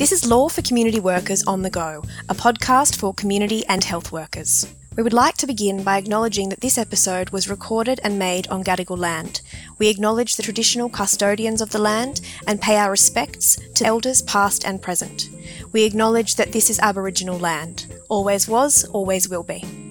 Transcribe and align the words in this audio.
This 0.00 0.12
is 0.12 0.26
Law 0.26 0.48
for 0.48 0.62
Community 0.62 0.98
Workers 0.98 1.44
on 1.46 1.60
the 1.60 1.68
Go, 1.68 2.02
a 2.30 2.34
podcast 2.34 2.96
for 2.96 3.12
community 3.12 3.66
and 3.66 3.84
health 3.84 4.10
workers. 4.10 4.66
We 4.96 5.02
would 5.02 5.12
like 5.12 5.36
to 5.36 5.46
begin 5.46 5.82
by 5.82 5.98
acknowledging 5.98 6.48
that 6.48 6.62
this 6.62 6.78
episode 6.78 7.28
was 7.28 7.50
recorded 7.50 8.00
and 8.02 8.18
made 8.18 8.48
on 8.48 8.64
Gadigal 8.64 8.96
land. 8.96 9.42
We 9.78 9.90
acknowledge 9.90 10.36
the 10.36 10.42
traditional 10.42 10.88
custodians 10.88 11.60
of 11.60 11.72
the 11.72 11.78
land 11.78 12.22
and 12.46 12.62
pay 12.62 12.78
our 12.78 12.90
respects 12.90 13.58
to 13.74 13.84
elders 13.84 14.22
past 14.22 14.64
and 14.64 14.80
present. 14.80 15.28
We 15.72 15.84
acknowledge 15.84 16.36
that 16.36 16.52
this 16.52 16.70
is 16.70 16.80
Aboriginal 16.80 17.38
land. 17.38 17.84
Always 18.08 18.48
was, 18.48 18.84
always 18.94 19.28
will 19.28 19.42
be. 19.42 19.89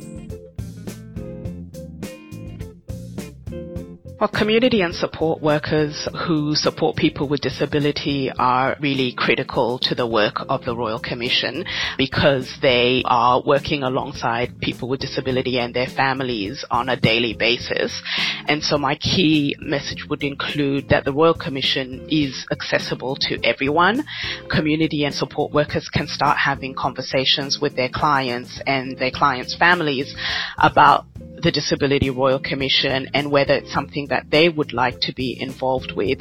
Well, 4.20 4.28
community 4.28 4.82
and 4.82 4.94
support 4.94 5.42
workers 5.42 6.06
who 6.28 6.54
support 6.54 6.98
people 6.98 7.30
with 7.30 7.40
disability 7.40 8.30
are 8.38 8.76
really 8.82 9.14
critical 9.14 9.80
to 9.84 9.96
the 9.96 10.06
work 10.06 10.46
of 10.50 10.66
the 10.66 10.76
Royal 10.76 11.00
Commission 11.00 11.64
because 11.98 12.54
they 12.62 13.02
are 13.06 13.42
working 13.42 13.82
alongside 13.84 14.60
people 14.60 14.90
with 14.90 15.00
disability 15.00 15.58
and 15.58 15.74
their 15.74 15.88
families 15.88 16.66
on 16.70 16.90
a 16.90 17.00
daily 17.00 17.34
basis. 17.34 18.04
And 18.50 18.62
so 18.62 18.78
my 18.78 18.96
key 18.96 19.56
message 19.62 20.06
would 20.10 20.22
include 20.22 20.90
that 20.90 21.06
the 21.06 21.14
Royal 21.14 21.34
Commission 21.34 22.06
is 22.10 22.46
accessible 22.52 23.16
to 23.22 23.40
everyone. 23.46 24.04
Community 24.50 25.06
and 25.06 25.16
support 25.16 25.54
workers 25.54 25.88
can 25.88 26.08
start 26.08 26.38
having 26.38 26.74
conversations 26.76 27.60
with 27.62 27.78
their 27.78 27.88
clients 27.88 28.60
and 28.68 28.98
their 28.98 29.12
clients' 29.12 29.56
families 29.56 30.14
about 30.58 31.06
the 31.42 31.52
Disability 31.52 32.10
Royal 32.10 32.40
Commission 32.40 33.08
and 33.14 33.32
whether 33.32 33.54
it's 33.56 33.74
something 33.74 34.08
that 34.08 34.30
they 34.30 34.50
would 34.50 34.74
like 34.74 35.00
to 35.02 35.14
be 35.14 35.40
involved 35.40 35.94
with. 35.94 36.20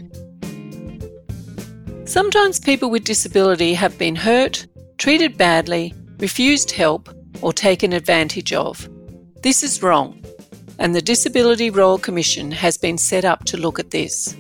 Sometimes 2.09 2.59
people 2.59 2.91
with 2.91 3.05
disability 3.05 3.75
have 3.75 3.99
been 3.99 4.17
hurt, 4.17 4.67
treated 4.97 5.37
badly, 5.37 5.93
refused 6.19 6.71
help, 6.71 7.09
or 7.43 7.53
taken 7.53 7.93
advantage 7.93 8.53
of. 8.53 8.89
This 9.43 9.63
is 9.63 9.83
wrong, 9.83 10.25
and 10.79 10.95
the 10.95 11.03
Disability 11.03 11.71
Royal 11.71 11.99
Commission 11.99 12.51
has 12.51 12.79
been 12.79 12.99
set 12.99 13.25
up 13.25 13.45
to 13.45 13.57
look 13.57 13.79
at 13.79 13.91
this. 13.91 14.37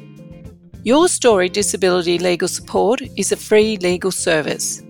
Your 0.83 1.08
Story 1.08 1.48
Disability 1.48 2.19
Legal 2.19 2.48
Support 2.48 3.02
is 3.17 3.33
a 3.33 3.36
free 3.36 3.77
legal 3.77 4.11
service. 4.11 4.83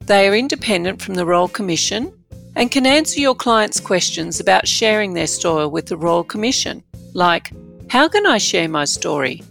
They 0.00 0.28
are 0.28 0.34
independent 0.34 1.00
from 1.00 1.14
the 1.14 1.24
Royal 1.24 1.48
Commission 1.48 2.12
and 2.56 2.70
can 2.70 2.86
answer 2.86 3.20
your 3.20 3.34
clients' 3.34 3.80
questions 3.80 4.40
about 4.40 4.68
sharing 4.68 5.14
their 5.14 5.26
story 5.26 5.66
with 5.66 5.86
the 5.86 5.96
Royal 5.96 6.24
Commission, 6.24 6.82
like 7.12 7.52
How 7.90 8.08
can 8.08 8.26
I 8.26 8.38
share 8.38 8.68
my 8.68 8.84
story? 8.84 9.42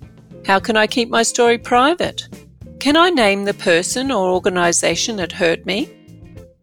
How 0.46 0.60
can 0.60 0.78
I 0.78 0.88
keep 0.88 1.10
my 1.10 1.24
story 1.24 1.58
private? 1.58 2.28
Can 2.80 2.98
I 2.98 3.10
name 3.10 3.46
the 3.46 3.54
person 3.54 4.12
or 4.12 4.30
organisation 4.30 5.16
that 5.18 5.32
hurt 5.32 5.66
me? 5.66 5.90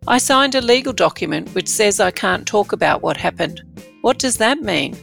I 0.07 0.19
signed 0.19 0.55
a 0.55 0.61
legal 0.61 0.93
document 0.93 1.55
which 1.55 1.69
says 1.69 2.01
I 2.01 2.11
can't 2.11 2.47
talk 2.47 2.73
about 2.73 3.03
what 3.03 3.17
happened. 3.17 3.63
What 4.01 4.19
does 4.19 4.39
that 4.39 4.61
mean? 4.61 4.97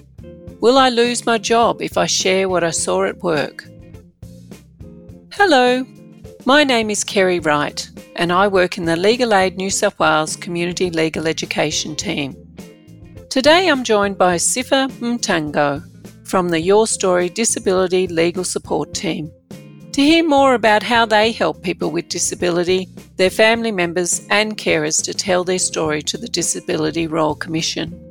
Will 0.60 0.78
I 0.78 0.90
lose 0.90 1.26
my 1.26 1.38
job 1.38 1.82
if 1.82 1.98
I 1.98 2.08
share 2.08 2.50
what 2.50 2.64
I 2.64 2.72
saw 2.72 3.06
at 3.06 3.24
work? 3.24 3.64
Hello, 5.32 5.86
my 6.46 6.64
name 6.64 6.90
is 6.90 7.04
Kerry 7.04 7.40
Wright 7.40 7.88
and 8.18 8.34
I 8.34 8.48
work 8.48 8.78
in 8.78 8.86
the 8.86 8.96
Legal 8.96 9.34
Aid 9.34 9.58
New 9.58 9.70
South 9.70 9.98
Wales 10.00 10.36
Community 10.36 10.90
Legal 10.90 11.28
Education 11.28 11.96
team. 11.96 12.36
Today 13.30 13.70
I'm 13.70 13.84
joined 13.84 14.18
by 14.18 14.38
Sifa 14.38 14.90
Mtango 15.00 15.84
from 16.28 16.50
the 16.50 16.60
Your 16.60 16.88
Story 16.88 17.30
Disability 17.30 18.08
Legal 18.08 18.44
Support 18.44 18.96
team 18.96 19.32
to 19.92 20.02
hear 20.02 20.28
more 20.28 20.56
about 20.56 20.82
how 20.82 21.06
they 21.06 21.32
help 21.32 21.62
people 21.62 21.92
with 21.92 22.10
disability, 22.10 22.88
their 23.18 23.30
family 23.30 23.72
members, 23.72 24.26
and 24.32 24.58
carers 24.58 25.02
to 25.04 25.14
tell 25.14 25.44
their 25.44 25.60
story 25.60 26.02
to 26.02 26.18
the 26.18 26.28
Disability 26.28 27.06
Royal 27.06 27.36
Commission. 27.36 28.04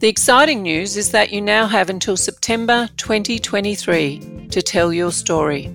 The 0.00 0.08
exciting 0.08 0.62
news 0.62 0.96
is 0.96 1.12
that 1.12 1.32
you 1.32 1.40
now 1.40 1.66
have 1.66 1.90
until 1.90 2.16
September 2.16 2.88
2023 2.96 4.48
to 4.50 4.62
tell 4.62 4.92
your 4.92 5.12
story. 5.12 5.72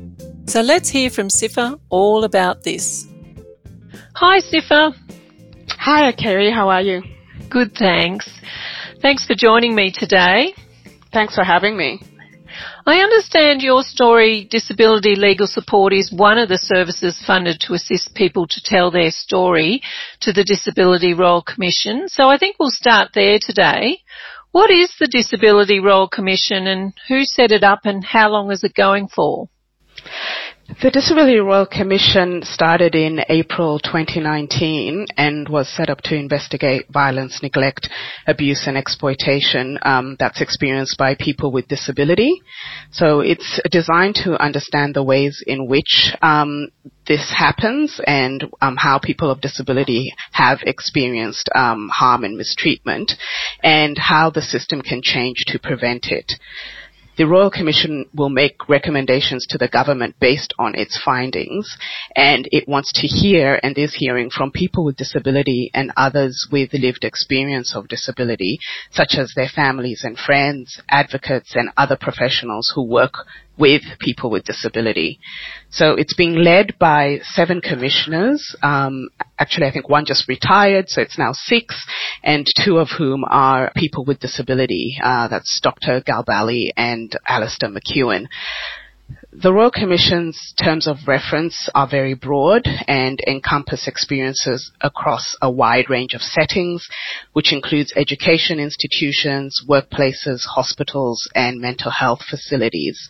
So 0.49 0.61
let's 0.61 0.89
hear 0.89 1.11
from 1.11 1.27
Sifa 1.27 1.79
all 1.89 2.23
about 2.23 2.63
this. 2.63 3.05
Hi, 4.15 4.39
Sifa. 4.39 4.95
Hi, 5.77 6.11
Kerry. 6.11 6.51
How 6.51 6.69
are 6.69 6.81
you? 6.81 7.03
Good, 7.51 7.75
thanks. 7.75 8.27
Thanks 8.99 9.27
for 9.27 9.35
joining 9.35 9.75
me 9.75 9.91
today. 9.93 10.55
Thanks 11.13 11.35
for 11.35 11.43
having 11.43 11.77
me. 11.77 12.01
I 12.87 12.97
understand 12.97 13.61
your 13.61 13.83
story, 13.83 14.47
Disability 14.49 15.15
Legal 15.15 15.45
Support, 15.45 15.93
is 15.93 16.11
one 16.11 16.39
of 16.39 16.49
the 16.49 16.57
services 16.57 17.23
funded 17.27 17.59
to 17.67 17.75
assist 17.75 18.15
people 18.15 18.47
to 18.47 18.61
tell 18.65 18.89
their 18.89 19.11
story 19.11 19.83
to 20.21 20.33
the 20.33 20.43
Disability 20.43 21.13
Royal 21.13 21.43
Commission. 21.43 22.09
So 22.09 22.27
I 22.27 22.39
think 22.39 22.55
we'll 22.59 22.71
start 22.71 23.11
there 23.13 23.37
today. 23.39 23.99
What 24.51 24.71
is 24.71 24.91
the 24.99 25.07
Disability 25.07 25.79
Royal 25.79 26.09
Commission 26.09 26.65
and 26.65 26.93
who 27.07 27.23
set 27.23 27.51
it 27.51 27.63
up 27.63 27.81
and 27.83 28.03
how 28.03 28.31
long 28.31 28.51
is 28.51 28.63
it 28.63 28.73
going 28.73 29.09
for? 29.09 29.47
The 30.81 30.91
Disability 30.91 31.37
Royal 31.39 31.65
Commission 31.65 32.41
started 32.43 32.93
in 32.93 33.21
April 33.27 33.79
2019 33.79 35.07
and 35.17 35.49
was 35.49 35.67
set 35.67 35.89
up 35.89 36.01
to 36.03 36.15
investigate 36.15 36.85
violence, 36.89 37.41
neglect, 37.41 37.89
abuse 38.27 38.67
and 38.67 38.77
exploitation 38.77 39.79
um, 39.81 40.15
that's 40.19 40.41
experienced 40.41 40.95
by 40.97 41.15
people 41.15 41.51
with 41.51 41.67
disability. 41.67 42.41
So 42.91 43.19
it's 43.21 43.59
designed 43.71 44.15
to 44.23 44.41
understand 44.41 44.93
the 44.93 45.03
ways 45.03 45.43
in 45.45 45.67
which 45.67 46.13
um, 46.21 46.67
this 47.07 47.33
happens 47.35 47.99
and 48.05 48.45
um, 48.61 48.77
how 48.77 48.99
people 48.99 49.31
of 49.31 49.41
disability 49.41 50.13
have 50.31 50.59
experienced 50.61 51.49
um, 51.55 51.89
harm 51.91 52.23
and 52.23 52.37
mistreatment 52.37 53.13
and 53.63 53.97
how 53.97 54.29
the 54.29 54.43
system 54.43 54.83
can 54.83 55.01
change 55.01 55.37
to 55.47 55.57
prevent 55.57 56.05
it. 56.11 56.33
The 57.19 57.27
Royal 57.27 57.51
Commission 57.51 58.05
will 58.15 58.29
make 58.29 58.69
recommendations 58.69 59.45
to 59.47 59.57
the 59.57 59.67
government 59.67 60.15
based 60.21 60.53
on 60.57 60.73
its 60.73 60.97
findings, 61.03 61.77
and 62.15 62.47
it 62.53 62.65
wants 62.65 62.93
to 62.93 63.07
hear 63.07 63.59
and 63.61 63.77
is 63.77 63.93
hearing 63.93 64.29
from 64.29 64.51
people 64.53 64.85
with 64.85 64.95
disability 64.95 65.69
and 65.73 65.91
others 65.97 66.47
with 66.49 66.71
lived 66.71 67.03
experience 67.03 67.75
of 67.75 67.89
disability, 67.89 68.57
such 68.91 69.15
as 69.17 69.33
their 69.35 69.49
families 69.49 70.05
and 70.05 70.17
friends, 70.17 70.81
advocates, 70.89 71.57
and 71.57 71.71
other 71.75 71.97
professionals 71.97 72.71
who 72.73 72.87
work 72.87 73.15
with 73.59 73.81
people 73.99 74.31
with 74.31 74.45
disability. 74.45 75.19
So 75.69 75.91
it's 75.91 76.15
being 76.15 76.35
led 76.35 76.79
by 76.79 77.19
seven 77.23 77.61
commissioners. 77.61 78.55
Um, 78.63 79.09
actually, 79.37 79.67
I 79.67 79.71
think 79.71 79.89
one 79.89 80.05
just 80.05 80.27
retired, 80.29 80.89
so 80.89 81.01
it's 81.01 81.19
now 81.19 81.33
six, 81.33 81.75
and 82.23 82.47
two 82.63 82.77
of 82.77 82.87
whom 82.97 83.25
are 83.27 83.71
people 83.75 84.05
with 84.05 84.19
disability. 84.19 84.97
Uh, 85.03 85.27
that's 85.27 85.59
Dr. 85.61 86.01
Galbally 86.01 86.69
and 86.77 87.13
Alastair 87.27 87.69
McEwin. 87.69 88.27
The 89.31 89.53
Royal 89.53 89.69
Commission's 89.69 90.55
terms 90.59 90.87
of 90.87 91.07
reference 91.07 91.69
are 91.75 91.87
very 91.87 92.15
broad 92.15 92.63
and 92.87 93.19
encompass 93.27 93.87
experiences 93.87 94.71
across 94.81 95.37
a 95.39 95.51
wide 95.51 95.87
range 95.87 96.15
of 96.15 96.21
settings, 96.23 96.89
which 97.33 97.53
includes 97.53 97.93
education 97.95 98.59
institutions, 98.59 99.63
workplaces, 99.69 100.45
hospitals, 100.45 101.29
and 101.35 101.61
mental 101.61 101.91
health 101.91 102.21
facilities. 102.27 103.07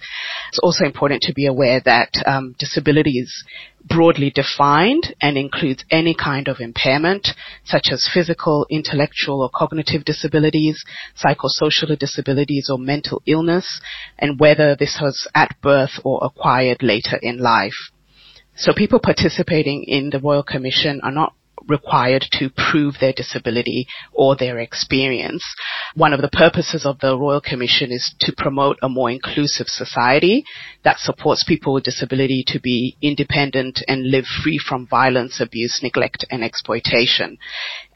It's 0.49 0.59
also 0.59 0.83
important 0.83 1.21
to 1.21 1.33
be 1.33 1.45
aware 1.45 1.79
that 1.85 2.11
um, 2.25 2.53
disabilities 2.59 3.45
broadly 3.83 4.29
defined 4.29 5.15
and 5.21 5.37
includes 5.37 5.85
any 5.89 6.13
kind 6.13 6.47
of 6.47 6.59
impairment, 6.59 7.29
such 7.63 7.87
as 7.91 8.09
physical, 8.13 8.65
intellectual, 8.69 9.41
or 9.41 9.49
cognitive 9.53 10.05
disabilities, 10.05 10.83
psychosocial 11.15 11.97
disabilities, 11.97 12.69
or 12.69 12.77
mental 12.77 13.21
illness, 13.25 13.81
and 14.17 14.39
whether 14.39 14.75
this 14.75 14.99
was 15.01 15.27
at 15.33 15.55
birth 15.61 15.99
or 16.03 16.19
acquired 16.23 16.83
later 16.83 17.17
in 17.21 17.37
life. 17.37 17.91
So 18.55 18.73
people 18.75 18.99
participating 18.99 19.85
in 19.87 20.09
the 20.09 20.19
Royal 20.19 20.43
Commission 20.43 20.99
are 21.01 21.11
not 21.11 21.33
required 21.69 22.25
to 22.33 22.49
prove 22.49 22.95
their 22.99 23.13
disability 23.13 23.87
or 24.11 24.35
their 24.35 24.59
experience. 24.59 25.43
One 25.95 26.13
of 26.13 26.21
the 26.21 26.29
purposes 26.29 26.85
of 26.85 26.99
the 26.99 27.17
Royal 27.17 27.41
Commission 27.41 27.91
is 27.91 28.13
to 28.21 28.33
promote 28.35 28.77
a 28.81 28.89
more 28.89 29.09
inclusive 29.09 29.67
society 29.67 30.43
that 30.83 30.99
supports 30.99 31.43
people 31.43 31.73
with 31.73 31.83
disability 31.83 32.43
to 32.47 32.59
be 32.59 32.97
independent 33.01 33.81
and 33.87 34.09
live 34.09 34.25
free 34.25 34.57
from 34.57 34.87
violence, 34.87 35.39
abuse, 35.39 35.79
neglect, 35.83 36.25
and 36.29 36.43
exploitation. 36.43 37.37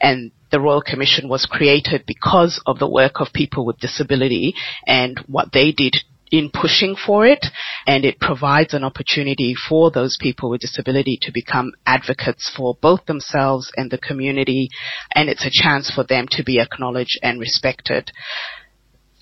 And 0.00 0.30
the 0.50 0.60
Royal 0.60 0.82
Commission 0.82 1.28
was 1.28 1.46
created 1.46 2.04
because 2.06 2.62
of 2.64 2.78
the 2.78 2.88
work 2.88 3.20
of 3.20 3.32
people 3.34 3.66
with 3.66 3.78
disability 3.78 4.54
and 4.86 5.18
what 5.26 5.52
they 5.52 5.72
did 5.72 5.96
in 6.34 6.50
pushing 6.50 6.96
for 6.96 7.24
it 7.24 7.46
and 7.86 8.04
it 8.04 8.18
provides 8.18 8.74
an 8.74 8.82
opportunity 8.82 9.54
for 9.68 9.92
those 9.92 10.18
people 10.20 10.50
with 10.50 10.60
disability 10.60 11.16
to 11.22 11.30
become 11.32 11.70
advocates 11.86 12.52
for 12.56 12.76
both 12.82 13.06
themselves 13.06 13.70
and 13.76 13.88
the 13.92 13.98
community 13.98 14.68
and 15.14 15.28
it's 15.28 15.46
a 15.46 15.62
chance 15.62 15.92
for 15.94 16.02
them 16.02 16.26
to 16.28 16.42
be 16.42 16.58
acknowledged 16.58 17.20
and 17.22 17.38
respected. 17.38 18.10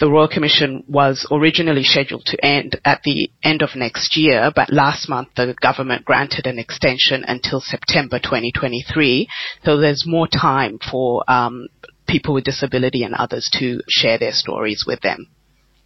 the 0.00 0.08
Royal 0.08 0.26
Commission 0.26 0.82
was 0.88 1.26
originally 1.30 1.84
scheduled 1.84 2.24
to 2.24 2.42
end 2.42 2.80
at 2.82 3.02
the 3.04 3.30
end 3.42 3.60
of 3.60 3.76
next 3.76 4.16
year, 4.16 4.50
but 4.56 4.72
last 4.72 5.06
month 5.06 5.28
the 5.36 5.54
government 5.60 6.06
granted 6.06 6.46
an 6.46 6.58
extension 6.58 7.24
until 7.28 7.60
September 7.60 8.18
2023. 8.18 9.28
So 9.64 9.76
there's 9.76 10.04
more 10.06 10.26
time 10.26 10.78
for 10.90 11.30
um, 11.30 11.68
people 12.08 12.32
with 12.32 12.44
disability 12.44 13.04
and 13.04 13.14
others 13.14 13.50
to 13.60 13.82
share 13.86 14.18
their 14.18 14.32
stories 14.32 14.84
with 14.86 15.02
them. 15.02 15.28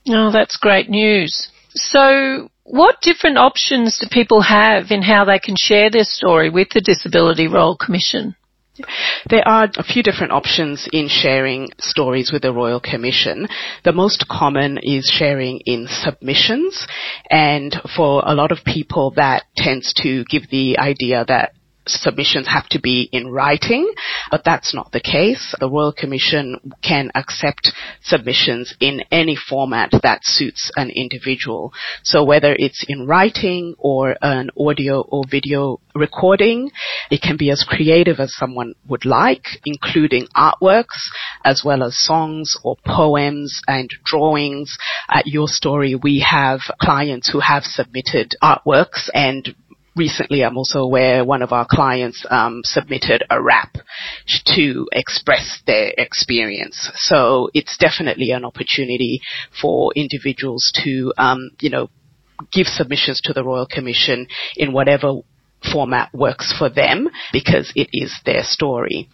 Oh, 0.09 0.31
that's 0.31 0.57
great 0.57 0.89
news. 0.89 1.49
So 1.75 2.49
what 2.65 3.01
different 3.01 3.39
options 3.39 3.99
do 3.99 4.07
people 4.11 4.41
have 4.43 4.91
in 4.91 5.03
how 5.03 5.25
they 5.25 5.39
can 5.39 5.57
share 5.59 5.91
their 5.91 6.05
story 6.05 6.51
with 6.51 6.69
the 6.71 6.81
Disability 6.81 7.49
Royal 7.49 7.77
Commission? 7.77 8.37
There 9.31 9.47
are 9.47 9.69
a 9.77 9.83
few 9.83 10.03
different 10.03 10.33
options 10.33 10.87
in 10.93 11.09
sharing 11.09 11.71
stories 11.79 12.31
with 12.31 12.43
the 12.43 12.53
Royal 12.53 12.81
Commission. 12.81 13.49
The 13.85 13.93
most 13.93 14.29
common 14.29 14.79
is 14.83 15.11
sharing 15.13 15.61
in 15.65 15.87
submissions, 15.89 16.87
and 17.31 17.75
for 17.97 18.23
a 18.27 18.35
lot 18.35 18.53
of 18.53 18.65
people 18.65 19.13
that 19.17 19.45
tends 19.57 19.95
to 20.03 20.25
give 20.25 20.51
the 20.51 20.79
idea 20.79 21.25
that 21.27 21.53
submissions 21.87 22.49
have 22.49 22.69
to 22.71 22.81
be 22.81 23.09
in 23.13 23.29
writing, 23.29 23.91
but 24.31 24.43
that's 24.45 24.75
not 24.75 24.93
the 24.93 25.01
case. 25.01 25.55
The 25.59 25.71
Royal 25.71 25.93
Commission 25.93 26.73
can 26.83 27.11
accept 27.15 27.73
submissions 28.03 28.75
in 28.81 29.03
any 29.11 29.37
format 29.37 29.91
that 30.03 30.21
suits 30.25 30.71
an 30.77 30.91
individual. 30.91 31.73
So 32.03 32.25
whether 32.25 32.55
it's 32.59 32.85
in 32.89 33.07
writing 33.07 33.75
or 33.79 34.17
an 34.21 34.51
audio 34.59 35.01
or 35.01 35.25
video 35.29 35.81
recording, 35.95 36.71
it 37.11 37.23
can 37.23 37.37
be 37.37 37.51
as 37.51 37.65
creative 37.67 38.21
as 38.21 38.35
someone 38.35 38.75
would 38.89 39.05
like, 39.05 39.45
including 39.65 40.27
artworks 40.37 41.11
as 41.45 41.63
well 41.65 41.83
as 41.83 41.99
songs 41.99 42.57
or 42.63 42.77
poems 42.85 43.61
and 43.67 43.91
drawings. 44.05 44.77
At 45.09 45.27
Your 45.27 45.49
Story, 45.49 45.95
we 45.95 46.27
have 46.29 46.61
clients 46.81 47.31
who 47.31 47.41
have 47.41 47.65
submitted 47.65 48.35
artworks 48.43 49.09
and 49.15 49.55
recently 49.97 50.45
I'm 50.45 50.57
also 50.57 50.81
aware 50.81 51.25
one 51.25 51.43
of 51.43 51.53
our 51.53 51.67
clients 51.69 52.25
um, 52.31 52.61
submitted 52.65 53.25
a 53.31 53.43
rap 53.43 53.77
to 54.55 54.87
express 54.93 55.63
their 55.67 55.93
experience. 55.97 56.91
So 56.95 57.49
it's 57.55 57.77
definitely 57.79 58.31
an 58.31 58.45
opportunity 58.45 59.21
for 59.61 59.93
individuals 59.97 60.71
to, 60.85 61.13
um, 61.19 61.51
you 61.61 61.71
know, 61.71 61.89
give 62.53 62.67
submissions 62.67 63.21
to 63.25 63.33
the 63.33 63.43
Royal 63.43 63.67
Commission 63.67 64.29
in 64.57 64.73
whatever 64.73 65.21
format 65.73 66.13
works 66.13 66.55
for 66.57 66.69
them 66.69 67.09
because 67.33 67.73
it 67.75 67.89
is 67.93 68.15
their 68.25 68.43
story. 68.43 69.09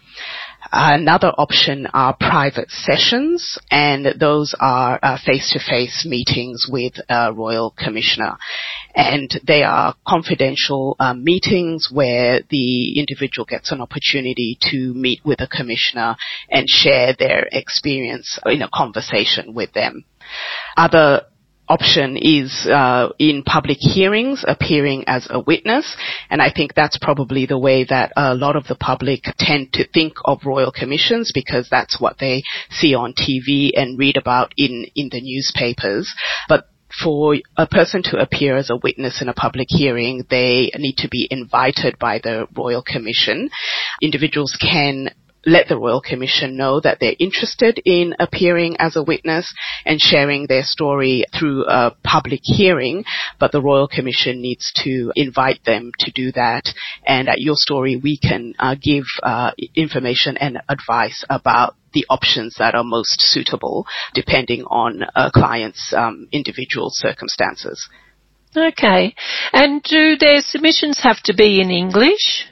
Another 0.75 1.29
option 1.37 1.87
are 1.93 2.17
private 2.19 2.71
sessions, 2.71 3.59
and 3.71 4.07
those 4.19 4.55
are 4.59 4.99
uh, 5.03 5.19
face-to-face 5.23 6.07
meetings 6.09 6.67
with 6.67 6.95
a 7.11 7.31
royal 7.31 7.75
commissioner. 7.77 8.39
And 8.95 9.31
they 9.47 9.65
are 9.65 9.95
confidential 10.07 10.97
um, 10.99 11.25
meetings 11.25 11.89
where 11.93 12.41
the 12.49 12.99
individual 12.99 13.45
gets 13.45 13.71
an 13.71 13.83
opportunity 13.83 14.57
to 14.71 14.95
meet 14.95 15.21
with 15.27 15.43
a 15.43 15.47
commissioner 15.47 16.17
and 16.51 16.67
share 16.67 17.15
their 17.19 17.49
experience 17.53 18.39
in 18.47 18.63
a 18.63 18.71
conversation 18.73 19.53
with 19.53 19.73
them. 19.75 20.07
Other 20.79 21.27
option 21.69 22.17
is 22.17 22.67
uh, 22.67 23.09
in 23.19 23.43
public 23.45 23.79
hearings 23.81 24.45
appearing 24.47 25.05
as 25.07 25.27
a 25.31 25.41
witness 25.41 25.97
and 26.29 26.43
I 26.43 26.53
think 26.55 26.75
that's 26.75 26.99
probably 26.99 27.47
the 27.47 27.59
way 27.59 27.85
that 27.85 28.13
a 28.17 28.35
lot 28.35 28.57
of 28.57 28.67
the 28.67 28.75
public 28.75 29.23
tend 29.39 29.73
to 29.75 29.87
think 29.89 30.15
of 30.25 30.45
royal 30.45 30.73
commissions 30.73 31.31
because 31.33 31.69
that's 31.71 32.01
what 32.01 32.19
they 32.19 32.43
see 32.71 32.95
on 32.95 33.15
TV 33.15 33.71
and 33.75 33.99
read 33.99 34.17
about 34.17 34.53
in 34.57 34.87
in 34.95 35.09
the 35.11 35.21
newspapers 35.21 36.13
but 36.49 36.67
for 37.01 37.37
a 37.57 37.67
person 37.67 38.03
to 38.03 38.19
appear 38.19 38.57
as 38.57 38.71
a 38.71 38.77
witness 38.77 39.23
in 39.23 39.29
a 39.29 39.35
public 39.35 39.67
hearing, 39.71 40.25
they 40.29 40.71
need 40.77 40.97
to 40.99 41.09
be 41.09 41.27
invited 41.31 41.99
by 41.99 42.19
the 42.23 42.47
Royal 42.57 42.83
Commission. 42.83 43.49
Individuals 44.01 44.57
can 44.61 45.09
let 45.45 45.69
the 45.69 45.79
Royal 45.79 46.01
Commission 46.01 46.57
know 46.57 46.81
that 46.81 46.99
they're 47.01 47.17
interested 47.19 47.81
in 47.85 48.15
appearing 48.19 48.77
as 48.79 48.97
a 48.97 49.03
witness 49.03 49.53
and 49.85 50.01
sharing 50.01 50.47
their 50.47 50.63
story 50.63 51.25
through 51.37 51.65
a 51.67 51.95
public 52.05 52.41
hearing, 52.43 53.05
but 53.39 53.53
the 53.53 53.63
Royal 53.63 53.89
Commission 53.89 54.41
needs 54.41 54.73
to 54.85 55.13
invite 55.17 55.65
them 55.65 55.91
to 56.01 56.11
do 56.13 56.33
that. 56.33 56.65
And 57.07 57.29
at 57.29 57.41
Your 57.41 57.57
Story, 57.57 57.97
we 57.97 58.19
can 58.19 58.55
uh, 58.59 58.77
give 58.81 59.05
uh, 59.23 59.53
information 59.75 60.37
and 60.37 60.59
advice 60.69 61.25
about 61.29 61.75
the 61.93 62.07
options 62.09 62.57
that 62.59 62.75
are 62.75 62.85
most 62.85 63.21
suitable 63.21 63.87
depending 64.15 64.63
on 64.65 65.03
a 65.15 65.31
client's 65.31 65.93
um, 65.95 66.27
individual 66.33 66.89
circumstances. 66.91 67.89
Okay. 68.57 69.15
And 69.53 69.83
do 69.83 70.17
their 70.17 70.41
submissions 70.41 71.01
have 71.03 71.23
to 71.25 71.35
be 71.35 71.61
in 71.61 71.71
English? 71.71 72.47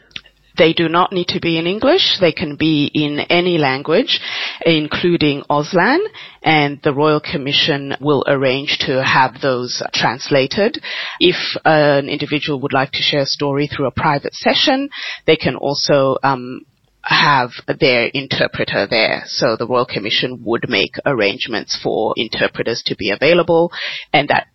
They 0.61 0.75
do 0.75 0.91
not 0.91 1.11
need 1.11 1.29
to 1.29 1.41
be 1.41 1.57
in 1.57 1.67
English. 1.67 2.19
They 2.21 2.33
can 2.33 2.57
be 2.57 2.91
in 2.93 3.19
any 3.31 3.57
language, 3.57 4.21
including 4.61 5.43
Auslan, 5.49 6.01
and 6.43 6.79
the 6.83 6.93
Royal 6.93 7.19
Commission 7.19 7.95
will 7.99 8.25
arrange 8.27 8.77
to 8.81 9.03
have 9.03 9.41
those 9.41 9.83
translated. 9.95 10.79
If 11.19 11.57
an 11.65 12.11
individual 12.11 12.61
would 12.61 12.75
like 12.75 12.93
to 12.93 13.03
share 13.03 13.23
a 13.23 13.37
story 13.39 13.69
through 13.69 13.87
a 13.87 13.91
private 13.91 14.35
session, 14.35 14.91
they 15.27 15.37
can 15.37 15.57
also 15.57 16.19
um, 16.23 16.67
have 17.01 17.53
their 17.67 18.09
interpreter 18.13 18.87
there. 18.87 19.23
So 19.29 19.57
the 19.57 19.67
Royal 19.67 19.87
Commission 19.87 20.43
would 20.45 20.69
make 20.69 20.97
arrangements 21.07 21.75
for 21.83 22.13
interpreters 22.19 22.83
to 22.83 22.97
be 22.97 23.09
available, 23.09 23.73
and 24.13 24.29
that 24.29 24.49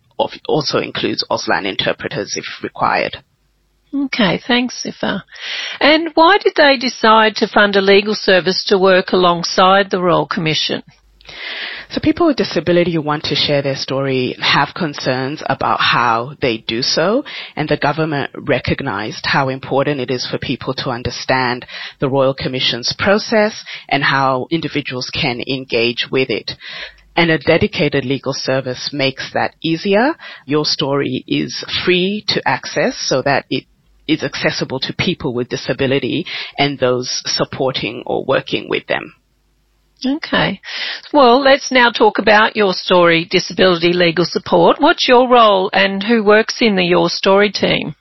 also 0.46 0.78
includes 0.78 1.24
Auslan 1.28 1.66
interpreters 1.66 2.36
if 2.36 2.62
required. 2.62 3.24
Okay, 4.04 4.38
thanks, 4.46 4.84
Sifa. 4.84 5.22
And 5.80 6.10
why 6.14 6.36
did 6.38 6.52
they 6.56 6.76
decide 6.76 7.36
to 7.36 7.48
fund 7.48 7.76
a 7.76 7.80
legal 7.80 8.14
service 8.14 8.62
to 8.64 8.78
work 8.78 9.12
alongside 9.12 9.90
the 9.90 10.02
Royal 10.02 10.26
Commission? 10.26 10.82
So 11.88 12.00
people 12.02 12.26
with 12.26 12.36
disability 12.36 12.92
who 12.92 13.00
want 13.00 13.24
to 13.24 13.34
share 13.34 13.62
their 13.62 13.74
story 13.74 14.36
have 14.38 14.74
concerns 14.74 15.42
about 15.46 15.80
how 15.80 16.34
they 16.42 16.58
do 16.58 16.82
so, 16.82 17.24
and 17.54 17.68
the 17.68 17.78
government 17.78 18.32
recognized 18.36 19.24
how 19.24 19.48
important 19.48 20.00
it 20.00 20.10
is 20.10 20.26
for 20.26 20.38
people 20.38 20.74
to 20.74 20.90
understand 20.90 21.64
the 21.98 22.10
Royal 22.10 22.34
Commission's 22.34 22.94
process 22.98 23.64
and 23.88 24.02
how 24.02 24.46
individuals 24.50 25.10
can 25.10 25.40
engage 25.40 26.08
with 26.10 26.28
it. 26.28 26.52
And 27.16 27.30
a 27.30 27.38
dedicated 27.38 28.04
legal 28.04 28.34
service 28.34 28.90
makes 28.92 29.32
that 29.32 29.54
easier. 29.62 30.16
Your 30.44 30.66
story 30.66 31.24
is 31.26 31.64
free 31.84 32.24
to 32.28 32.46
access 32.46 32.98
so 32.98 33.22
that 33.22 33.46
it 33.48 33.64
is 34.08 34.22
accessible 34.22 34.80
to 34.80 34.94
people 34.94 35.34
with 35.34 35.48
disability 35.48 36.26
and 36.58 36.78
those 36.78 37.22
supporting 37.26 38.02
or 38.06 38.24
working 38.24 38.68
with 38.68 38.86
them. 38.86 39.14
Okay. 40.04 40.60
Well, 41.12 41.40
let's 41.40 41.72
now 41.72 41.90
talk 41.90 42.18
about 42.18 42.54
your 42.54 42.74
story, 42.74 43.24
disability 43.24 43.92
legal 43.92 44.26
support. 44.26 44.76
What's 44.78 45.08
your 45.08 45.28
role 45.28 45.70
and 45.72 46.02
who 46.02 46.22
works 46.22 46.58
in 46.60 46.76
the 46.76 46.84
Your 46.84 47.08
Story 47.08 47.50
team? 47.50 47.94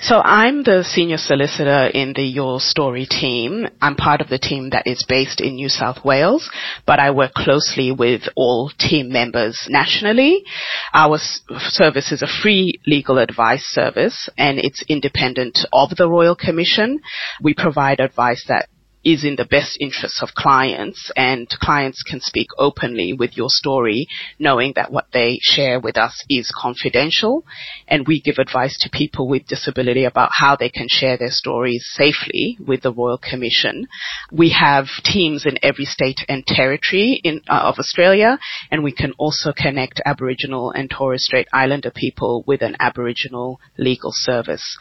So 0.00 0.20
I'm 0.20 0.62
the 0.62 0.84
senior 0.84 1.16
solicitor 1.16 1.86
in 1.86 2.12
the 2.12 2.22
Your 2.22 2.60
Story 2.60 3.06
team. 3.06 3.66
I'm 3.80 3.96
part 3.96 4.20
of 4.20 4.28
the 4.28 4.38
team 4.38 4.70
that 4.70 4.86
is 4.86 5.04
based 5.08 5.40
in 5.40 5.54
New 5.54 5.68
South 5.68 6.04
Wales, 6.04 6.50
but 6.86 6.98
I 6.98 7.10
work 7.10 7.32
closely 7.32 7.90
with 7.90 8.22
all 8.36 8.70
team 8.78 9.10
members 9.10 9.66
nationally. 9.70 10.44
Our 10.92 11.18
service 11.58 12.12
is 12.12 12.22
a 12.22 12.42
free 12.42 12.80
legal 12.86 13.18
advice 13.18 13.64
service 13.64 14.28
and 14.36 14.58
it's 14.58 14.84
independent 14.88 15.60
of 15.72 15.90
the 15.96 16.08
Royal 16.08 16.36
Commission. 16.36 17.00
We 17.42 17.54
provide 17.54 18.00
advice 18.00 18.44
that 18.48 18.68
is 19.04 19.24
in 19.24 19.36
the 19.36 19.44
best 19.44 19.76
interests 19.80 20.22
of 20.22 20.34
clients 20.34 21.10
and 21.16 21.48
clients 21.60 22.02
can 22.02 22.20
speak 22.20 22.48
openly 22.58 23.12
with 23.12 23.36
your 23.36 23.48
story 23.48 24.06
knowing 24.38 24.72
that 24.74 24.90
what 24.90 25.06
they 25.12 25.38
share 25.42 25.78
with 25.78 25.96
us 25.96 26.24
is 26.28 26.52
confidential 26.56 27.44
and 27.86 28.06
we 28.06 28.20
give 28.20 28.38
advice 28.38 28.78
to 28.80 28.90
people 28.90 29.28
with 29.28 29.46
disability 29.46 30.04
about 30.04 30.30
how 30.32 30.56
they 30.56 30.68
can 30.68 30.86
share 30.88 31.16
their 31.16 31.30
stories 31.30 31.86
safely 31.92 32.56
with 32.66 32.82
the 32.82 32.92
Royal 32.92 33.18
Commission. 33.18 33.86
We 34.32 34.50
have 34.50 34.86
teams 35.04 35.44
in 35.46 35.58
every 35.62 35.84
state 35.84 36.20
and 36.28 36.44
territory 36.46 37.20
in, 37.22 37.42
uh, 37.48 37.60
of 37.64 37.78
Australia 37.78 38.38
and 38.70 38.82
we 38.82 38.92
can 38.92 39.12
also 39.18 39.52
connect 39.52 40.00
Aboriginal 40.04 40.70
and 40.70 40.90
Torres 40.90 41.24
Strait 41.24 41.48
Islander 41.52 41.90
people 41.90 42.44
with 42.46 42.62
an 42.62 42.76
Aboriginal 42.80 43.60
legal 43.76 44.10
service. 44.12 44.76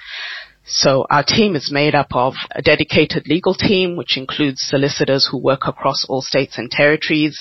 So 0.65 1.05
our 1.09 1.23
team 1.23 1.57
is 1.57 1.71
made 1.73 1.93
up 1.93 2.07
of 2.13 2.35
a 2.51 2.61
dedicated 2.61 3.27
legal 3.27 3.53
team, 3.53 3.97
which 3.97 4.15
includes 4.15 4.61
solicitors 4.61 5.27
who 5.29 5.37
work 5.37 5.67
across 5.67 6.05
all 6.07 6.21
states 6.21 6.57
and 6.57 6.71
territories, 6.71 7.37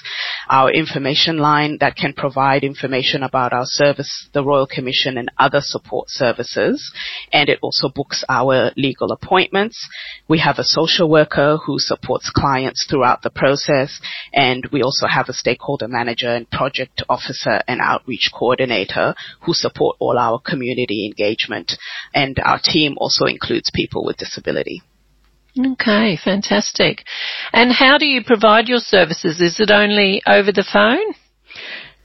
our 0.50 0.72
information 0.72 1.38
line 1.38 1.78
that 1.78 1.94
can 1.94 2.14
provide 2.14 2.64
information 2.64 3.22
about 3.22 3.52
our 3.52 3.64
service, 3.64 4.28
the 4.32 4.42
Royal 4.42 4.66
Commission 4.66 5.18
and 5.18 5.30
other 5.38 5.60
support 5.60 6.06
services, 6.10 6.92
and 7.32 7.48
it 7.48 7.60
also 7.62 7.88
books 7.88 8.24
our 8.28 8.72
legal 8.76 9.12
appointments. 9.12 9.78
We 10.26 10.40
have 10.40 10.58
a 10.58 10.64
social 10.64 11.08
worker 11.08 11.58
who 11.64 11.78
supports 11.78 12.28
clients 12.28 12.88
throughout 12.90 13.22
the 13.22 13.30
process, 13.30 14.00
and 14.34 14.66
we 14.72 14.82
also 14.82 15.06
have 15.06 15.28
a 15.28 15.32
stakeholder 15.32 15.86
manager 15.86 16.34
and 16.34 16.50
project 16.50 17.04
officer 17.08 17.62
and 17.68 17.80
outreach 17.80 18.30
coordinator 18.36 19.14
who 19.42 19.54
support 19.54 19.96
all 20.00 20.18
our 20.18 20.40
community 20.40 21.06
engagement. 21.06 21.72
And 22.12 22.40
our 22.44 22.58
team 22.58 22.94
also 22.98 23.11
also 23.12 23.30
includes 23.30 23.70
people 23.72 24.04
with 24.04 24.16
disability. 24.16 24.82
Okay, 25.58 26.18
fantastic. 26.22 27.04
And 27.52 27.72
how 27.72 27.98
do 27.98 28.06
you 28.06 28.22
provide 28.24 28.68
your 28.68 28.78
services? 28.78 29.40
Is 29.40 29.60
it 29.60 29.70
only 29.70 30.22
over 30.26 30.50
the 30.50 30.66
phone? 30.70 31.14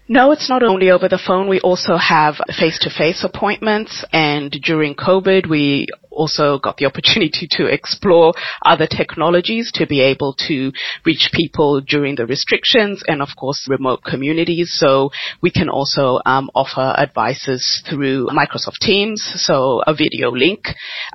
No, 0.10 0.32
it's 0.32 0.50
not 0.50 0.64
only 0.64 0.90
over 0.92 1.08
the 1.08 1.22
phone. 1.26 1.48
We 1.48 1.60
also 1.62 1.98
have 1.98 2.36
face-to-face 2.48 3.24
appointments 3.24 4.06
and 4.12 4.52
during 4.52 4.96
COVID 4.96 5.50
we 5.50 5.88
also 6.18 6.60
got 6.60 6.78
the 6.78 6.86
opportunity 6.86 7.48
to 7.52 7.68
explore 7.68 8.34
other 8.66 8.88
technologies 8.88 9.72
to 9.76 9.86
be 9.86 10.02
able 10.02 10.34
to 10.48 10.72
reach 11.06 11.30
people 11.34 11.80
during 11.82 12.16
the 12.16 12.26
restrictions 12.26 13.04
and 13.08 13.22
of 13.22 13.30
course 13.38 13.68
remote 13.70 14.04
communities. 14.04 14.74
So 14.76 15.12
we 15.42 15.52
can 15.52 15.70
also 15.70 16.20
um, 16.26 16.50
offer 16.56 16.96
advices 16.98 17.84
through 17.90 18.28
Microsoft 18.28 18.80
Teams, 18.82 19.22
so 19.36 19.82
a 19.86 19.94
video 19.94 20.32
link 20.32 20.62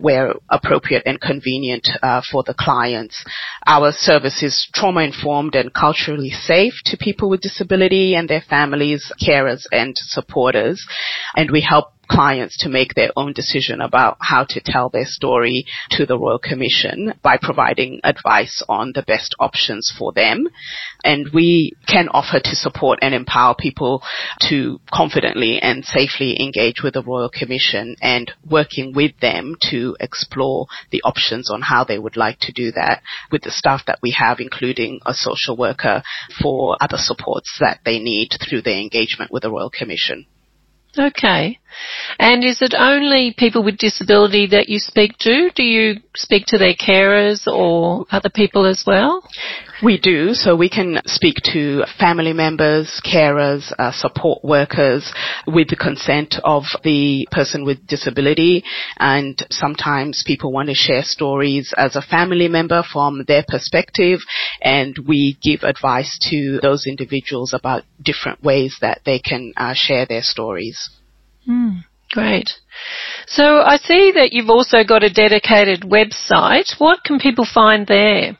where 0.01 0.35
appropriate 0.49 1.03
and 1.07 1.21
convenient 1.21 1.89
uh, 2.03 2.23
for 2.31 2.43
the 2.43 2.55
clients. 2.55 3.25
Our 3.67 3.93
service 3.93 4.43
is 4.43 4.69
trauma 4.73 5.03
informed 5.03 5.55
and 5.55 5.75
culturally 5.75 6.31
safe 6.31 6.75
to 6.87 6.97
people 6.97 7.29
with 7.29 7.41
disability 7.41 8.15
and 8.15 8.29
their 8.29 8.43
families, 8.49 9.13
carers 9.21 9.65
and 9.73 9.95
supporters. 9.97 10.85
And 11.37 11.51
we 11.51 11.61
help 11.61 11.93
clients 12.13 12.59
to 12.59 12.69
make 12.69 12.95
their 12.95 13.11
own 13.17 13.33
decision 13.33 13.81
about 13.81 14.19
how 14.21 14.45
to 14.47 14.61
tell 14.63 14.91
their 14.91 15.07
story 15.07 15.65
to 15.91 16.05
the 16.05 16.19
Royal 16.19 16.39
Commission 16.39 17.15
by 17.23 17.39
providing 17.41 18.01
advice 18.05 18.63
on 18.69 18.93
the 18.95 19.03
best 19.03 19.35
options 19.41 19.91
for 19.97 20.13
them. 20.13 20.47
And 21.05 21.31
we 21.33 21.73
can 21.87 22.09
offer 22.11 22.39
to 22.39 22.55
support 22.55 22.99
and 23.01 23.15
empower 23.15 23.55
people 23.55 24.03
to 24.49 24.79
confidently 24.93 25.59
and 25.61 25.87
safely 25.87 26.39
engage 26.39 26.83
with 26.83 26.95
the 26.95 27.03
Royal 27.03 27.31
Commission 27.31 27.97
and 28.03 28.31
working 28.49 28.93
with 28.95 29.19
them 29.21 29.57
to 29.71 29.97
explore 29.99 30.67
the 30.91 31.03
options 31.05 31.51
on 31.51 31.63
how 31.63 31.83
they 31.83 31.99
would 31.99 32.19
like 32.19 32.39
to 32.41 32.53
do 32.53 32.73
that 32.73 33.03
with 33.31 33.43
the 33.43 33.51
staff 33.51 33.87
that 33.87 34.01
we 34.03 34.11
have, 34.11 34.39
including 34.39 35.01
a 35.07 35.15
social 35.15 35.57
worker 35.57 36.03
for 36.43 36.77
other 36.79 36.99
supports 36.99 37.57
that 37.59 37.81
they 37.87 37.99
need 37.99 38.37
through 38.47 38.61
their 38.61 38.79
engagement 38.79 39.33
with 39.33 39.43
the 39.43 39.51
Royal 39.51 39.71
Commission. 39.71 40.27
Okay. 40.99 41.59
And 42.19 42.45
is 42.45 42.61
it 42.61 42.75
only 42.79 43.35
people 43.37 43.63
with 43.65 43.79
disability 43.79 44.47
that 44.49 44.69
you 44.69 44.79
speak 44.79 45.17
to? 45.19 45.51
Do 45.55 45.63
you 45.63 46.01
speak 46.15 46.47
to 46.47 46.59
their 46.59 46.75
carers 46.75 47.47
or 47.47 48.05
other 48.11 48.29
people 48.29 48.67
as 48.67 48.85
well? 48.87 49.23
We 49.83 49.99
do. 49.99 50.35
So 50.35 50.55
we 50.55 50.71
can 50.71 51.01
speak 51.07 51.37
to 51.53 51.83
family 51.99 52.33
members, 52.33 53.01
carers, 53.05 53.73
uh, 53.77 53.91
support 53.91 54.45
workers 54.45 55.13
with 55.45 55.71
the 55.71 55.77
consent 55.77 56.37
of 56.45 56.63
the 56.85 57.27
person 57.33 57.65
with 57.65 57.85
disability. 57.89 58.63
And 58.99 59.45
sometimes 59.51 60.23
people 60.25 60.53
want 60.53 60.69
to 60.69 60.75
share 60.77 61.03
stories 61.03 61.75
as 61.77 61.97
a 61.97 62.03
family 62.03 62.47
member 62.47 62.85
from 62.93 63.25
their 63.27 63.45
perspective. 63.47 64.21
And 64.61 64.97
we 65.09 65.37
give 65.43 65.65
advice 65.65 66.17
to 66.31 66.61
those 66.63 66.87
individuals 66.87 67.53
about 67.53 67.83
different 68.01 68.41
ways 68.41 68.77
that 68.81 69.01
they 69.05 69.19
can 69.19 69.53
uh, 69.57 69.75
share 69.75 70.07
their 70.07 70.23
stories. 70.23 70.79
Mm, 71.49 71.83
great. 72.13 72.51
So 73.27 73.63
I 73.63 73.79
see 73.79 74.13
that 74.15 74.33
you've 74.33 74.51
also 74.51 74.85
got 74.85 75.03
a 75.03 75.13
dedicated 75.13 75.83
website. 75.83 76.79
What 76.79 77.03
can 77.03 77.19
people 77.19 77.47
find 77.53 77.85
there? 77.85 78.39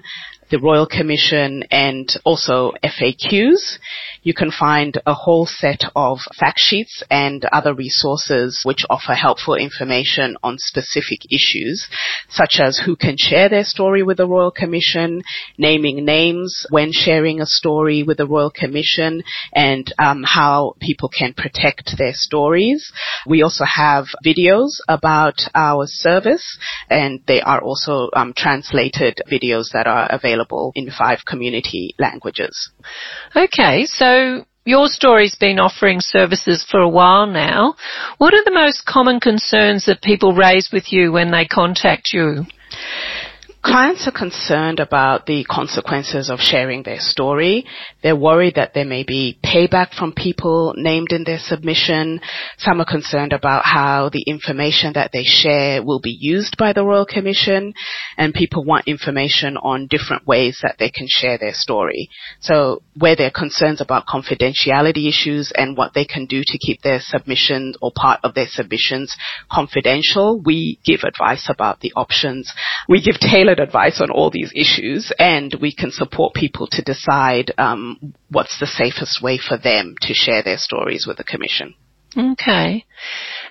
the 0.51 0.59
Royal 0.59 0.85
Commission 0.85 1.63
and 1.71 2.07
also 2.25 2.73
FAQs. 2.83 3.79
You 4.21 4.33
can 4.33 4.51
find 4.51 5.01
a 5.05 5.13
whole 5.13 5.45
set 5.45 5.83
of 5.95 6.19
fact 6.37 6.59
sheets 6.59 7.01
and 7.09 7.43
other 7.45 7.73
resources 7.73 8.61
which 8.65 8.83
offer 8.89 9.13
helpful 9.13 9.55
information 9.55 10.35
on 10.43 10.57
specific 10.59 11.21
issues, 11.31 11.87
such 12.29 12.57
as 12.59 12.77
who 12.85 12.97
can 12.97 13.15
share 13.17 13.47
their 13.47 13.63
story 13.63 14.03
with 14.03 14.17
the 14.17 14.27
Royal 14.27 14.51
Commission, 14.51 15.21
naming 15.57 16.03
names 16.03 16.65
when 16.69 16.91
sharing 16.91 17.39
a 17.39 17.45
story 17.45 18.03
with 18.03 18.17
the 18.17 18.27
Royal 18.27 18.51
Commission, 18.51 19.23
and 19.53 19.91
um, 19.97 20.23
how 20.23 20.75
people 20.81 21.09
can 21.09 21.33
protect 21.33 21.97
their 21.97 22.13
stories. 22.13 22.91
We 23.25 23.41
also 23.41 23.63
have 23.63 24.05
videos 24.25 24.81
about 24.89 25.35
our 25.55 25.85
service, 25.87 26.57
and 26.89 27.21
they 27.25 27.41
are 27.41 27.61
also 27.61 28.09
um, 28.13 28.33
translated 28.35 29.21
videos 29.31 29.71
that 29.71 29.87
are 29.87 30.07
available 30.11 30.40
in 30.75 30.89
five 30.91 31.19
community 31.25 31.95
languages. 31.97 32.71
Okay, 33.35 33.85
so 33.85 34.11
so 34.11 34.45
your 34.65 34.87
story's 34.87 35.35
been 35.35 35.59
offering 35.59 36.01
services 36.01 36.65
for 36.69 36.79
a 36.79 36.89
while 36.89 37.25
now. 37.27 37.75
What 38.17 38.33
are 38.33 38.43
the 38.43 38.51
most 38.51 38.85
common 38.85 39.19
concerns 39.19 39.85
that 39.85 40.01
people 40.01 40.33
raise 40.33 40.69
with 40.71 40.91
you 40.91 41.11
when 41.11 41.31
they 41.31 41.45
contact 41.45 42.11
you? 42.13 42.45
Clients 43.63 44.07
are 44.07 44.11
concerned 44.11 44.79
about 44.79 45.27
the 45.27 45.43
consequences 45.43 46.31
of 46.31 46.39
sharing 46.39 46.81
their 46.81 46.99
story. 46.99 47.63
They're 48.01 48.15
worried 48.15 48.55
that 48.55 48.73
there 48.73 48.85
may 48.85 49.03
be 49.03 49.37
payback 49.43 49.93
from 49.93 50.13
people 50.13 50.73
named 50.75 51.11
in 51.11 51.23
their 51.25 51.37
submission. 51.37 52.21
Some 52.57 52.81
are 52.81 52.85
concerned 52.85 53.33
about 53.33 53.63
how 53.63 54.09
the 54.09 54.23
information 54.25 54.93
that 54.93 55.11
they 55.13 55.23
share 55.23 55.83
will 55.83 55.99
be 55.99 56.17
used 56.19 56.57
by 56.57 56.73
the 56.73 56.83
Royal 56.83 57.05
Commission 57.05 57.75
and 58.17 58.33
people 58.33 58.65
want 58.65 58.87
information 58.87 59.57
on 59.57 59.85
different 59.85 60.25
ways 60.25 60.59
that 60.63 60.77
they 60.79 60.89
can 60.89 61.05
share 61.07 61.37
their 61.37 61.53
story. 61.53 62.09
So 62.39 62.81
where 62.97 63.15
there 63.15 63.27
are 63.27 63.31
concerns 63.31 63.79
about 63.79 64.07
confidentiality 64.07 65.07
issues 65.07 65.51
and 65.55 65.77
what 65.77 65.93
they 65.93 66.05
can 66.05 66.25
do 66.25 66.41
to 66.43 66.57
keep 66.57 66.81
their 66.81 66.99
submissions 66.99 67.77
or 67.79 67.91
part 67.95 68.21
of 68.23 68.33
their 68.33 68.47
submissions 68.47 69.15
confidential, 69.51 70.41
we 70.43 70.79
give 70.83 71.01
advice 71.03 71.47
about 71.47 71.81
the 71.81 71.93
options. 71.95 72.51
We 72.89 73.03
give 73.03 73.19
tailored 73.19 73.50
tailored 73.51 73.67
advice 73.67 74.01
on 74.01 74.09
all 74.09 74.29
these 74.29 74.51
issues, 74.55 75.11
and 75.19 75.55
we 75.61 75.73
can 75.73 75.91
support 75.91 76.33
people 76.33 76.67
to 76.67 76.81
decide 76.81 77.51
um, 77.57 78.13
what's 78.29 78.59
the 78.59 78.67
safest 78.67 79.21
way 79.21 79.37
for 79.37 79.57
them 79.57 79.95
to 80.01 80.13
share 80.13 80.43
their 80.43 80.57
stories 80.57 81.05
with 81.07 81.17
the 81.17 81.23
Commission. 81.23 81.73
Okay. 82.17 82.85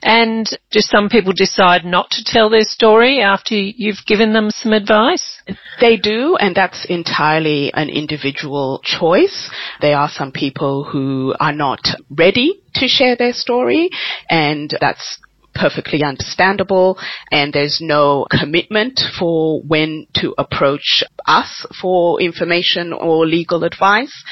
And 0.02 0.46
do 0.70 0.80
some 0.80 1.08
people 1.08 1.32
decide 1.32 1.84
not 1.84 2.10
to 2.10 2.24
tell 2.24 2.50
their 2.50 2.64
story 2.64 3.20
after 3.20 3.54
you've 3.54 4.04
given 4.06 4.34
them 4.34 4.50
some 4.50 4.72
advice? 4.72 5.40
They 5.80 5.96
do, 5.96 6.36
and 6.36 6.54
that's 6.54 6.84
entirely 6.84 7.72
an 7.72 7.88
individual 7.88 8.80
choice. 8.84 9.50
There 9.80 9.96
are 9.96 10.10
some 10.10 10.32
people 10.32 10.84
who 10.84 11.34
are 11.40 11.54
not 11.54 11.80
ready 12.10 12.60
to 12.74 12.86
share 12.86 13.16
their 13.16 13.32
story, 13.32 13.88
and 14.28 14.74
that's 14.78 15.18
perfectly 15.54 16.02
understandable 16.02 16.98
and 17.30 17.52
there's 17.52 17.78
no 17.80 18.26
commitment 18.30 19.00
for 19.18 19.60
when 19.62 20.06
to 20.14 20.34
approach 20.38 21.04
us 21.26 21.66
for 21.80 22.20
information 22.20 22.92
or 22.92 23.26
legal 23.26 23.64
advice. 23.64 24.24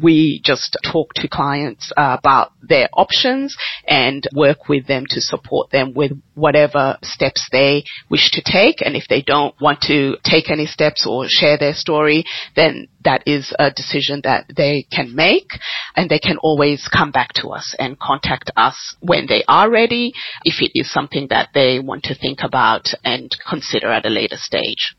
We 0.00 0.40
just 0.44 0.76
talk 0.84 1.14
to 1.14 1.28
clients 1.28 1.92
about 1.96 2.52
their 2.62 2.88
options 2.92 3.56
and 3.86 4.26
work 4.34 4.68
with 4.68 4.86
them 4.86 5.04
to 5.10 5.20
support 5.20 5.70
them 5.70 5.94
with 5.94 6.12
whatever 6.34 6.98
steps 7.02 7.48
they 7.50 7.84
wish 8.10 8.30
to 8.32 8.42
take. 8.44 8.82
And 8.82 8.96
if 8.96 9.04
they 9.08 9.22
don't 9.22 9.54
want 9.60 9.80
to 9.82 10.16
take 10.24 10.50
any 10.50 10.66
steps 10.66 11.06
or 11.06 11.26
share 11.28 11.58
their 11.58 11.74
story, 11.74 12.24
then 12.54 12.88
that 13.06 13.22
is 13.24 13.54
a 13.58 13.70
decision 13.70 14.20
that 14.24 14.44
they 14.54 14.84
can 14.92 15.14
make 15.14 15.48
and 15.94 16.10
they 16.10 16.18
can 16.18 16.36
always 16.38 16.88
come 16.88 17.12
back 17.12 17.32
to 17.34 17.48
us 17.48 17.74
and 17.78 17.98
contact 17.98 18.50
us 18.56 18.96
when 19.00 19.26
they 19.28 19.42
are 19.48 19.70
ready 19.70 20.12
if 20.44 20.60
it 20.60 20.72
is 20.74 20.92
something 20.92 21.28
that 21.30 21.48
they 21.54 21.78
want 21.78 22.02
to 22.02 22.14
think 22.14 22.40
about 22.42 22.88
and 23.04 23.34
consider 23.48 23.88
at 23.88 24.04
a 24.04 24.10
later 24.10 24.36
stage. 24.36 24.94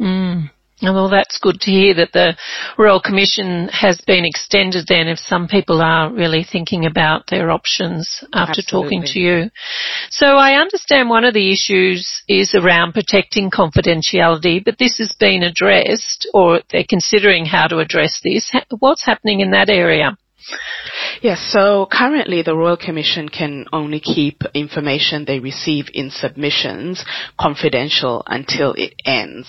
Mm. 0.00 0.50
Well, 0.80 1.10
that's 1.10 1.38
good 1.38 1.60
to 1.62 1.70
hear 1.72 1.94
that 1.94 2.12
the 2.12 2.36
Royal 2.78 3.00
Commission 3.00 3.68
has 3.68 4.00
been 4.06 4.24
extended 4.24 4.84
then 4.88 5.08
if 5.08 5.18
some 5.18 5.48
people 5.48 5.82
are 5.82 6.12
really 6.12 6.44
thinking 6.44 6.86
about 6.86 7.26
their 7.28 7.50
options 7.50 8.24
after 8.32 8.60
Absolutely. 8.60 8.88
talking 8.88 9.02
to 9.06 9.18
you. 9.18 9.50
So 10.10 10.36
I 10.36 10.60
understand 10.60 11.10
one 11.10 11.24
of 11.24 11.34
the 11.34 11.52
issues 11.52 12.22
is 12.28 12.54
around 12.54 12.94
protecting 12.94 13.50
confidentiality, 13.50 14.64
but 14.64 14.78
this 14.78 14.98
has 14.98 15.14
been 15.18 15.42
addressed 15.42 16.28
or 16.32 16.60
they're 16.70 16.84
considering 16.88 17.44
how 17.44 17.66
to 17.66 17.78
address 17.78 18.20
this. 18.24 18.50
What's 18.78 19.04
happening 19.04 19.40
in 19.40 19.50
that 19.50 19.68
area? 19.68 20.16
Yes, 21.22 21.40
so 21.50 21.88
currently 21.90 22.42
the 22.42 22.56
Royal 22.56 22.76
Commission 22.76 23.28
can 23.28 23.66
only 23.72 24.00
keep 24.00 24.42
information 24.54 25.24
they 25.24 25.40
receive 25.40 25.86
in 25.92 26.10
submissions 26.10 27.04
confidential 27.38 28.22
until 28.26 28.72
it 28.74 28.94
ends. 29.04 29.48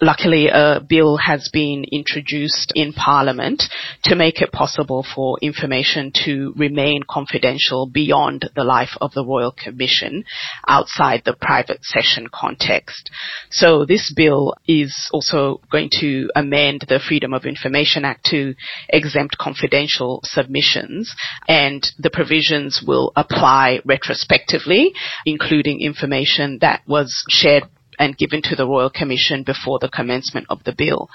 Luckily, 0.00 0.48
a 0.48 0.80
bill 0.86 1.16
has 1.16 1.50
been 1.52 1.84
introduced 1.90 2.72
in 2.74 2.92
Parliament 2.92 3.62
to 4.04 4.16
make 4.16 4.40
it 4.40 4.50
possible 4.50 5.06
for 5.14 5.38
information 5.40 6.10
to 6.24 6.52
remain 6.56 7.02
confidential 7.08 7.86
beyond 7.86 8.50
the 8.56 8.64
life 8.64 8.96
of 9.00 9.12
the 9.12 9.24
Royal 9.24 9.52
Commission 9.52 10.24
outside 10.66 11.22
the 11.24 11.36
private 11.40 11.84
session 11.84 12.26
context. 12.32 13.10
So 13.50 13.84
this 13.84 14.12
bill 14.14 14.54
is 14.66 15.10
also 15.12 15.60
going 15.70 15.90
to 16.00 16.30
amend 16.34 16.86
the 16.88 16.98
Freedom 16.98 17.32
of 17.34 17.44
Information 17.44 18.04
Act 18.04 18.26
to 18.26 18.54
exempt 18.88 19.38
confidential 19.38 20.20
submissions 20.24 20.93
and 21.48 21.86
the 21.98 22.10
provisions 22.10 22.82
will 22.86 23.12
apply 23.16 23.80
retrospectively, 23.84 24.92
including 25.26 25.80
information 25.80 26.58
that 26.60 26.82
was 26.86 27.24
shared 27.28 27.64
and 27.98 28.18
given 28.18 28.42
to 28.42 28.56
the 28.56 28.66
Royal 28.66 28.90
Commission 28.90 29.42
before 29.44 29.78
the 29.78 29.88
commencement 29.88 30.46
of 30.50 30.64
the 30.64 30.74
bill. 30.76 31.08